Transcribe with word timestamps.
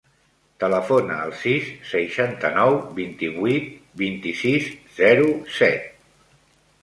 Telefona 0.61 1.17
al 1.25 1.33
sis, 1.41 1.67
seixanta-nou, 1.89 2.79
vint-i-vuit, 3.01 3.69
vint-i-sis, 4.03 4.67
zero, 5.01 5.27
set. 5.59 5.87